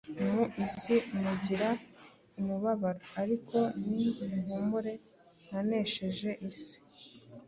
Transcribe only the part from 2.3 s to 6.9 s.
umubabaro, ariko nimuhumure, nanesheje isi.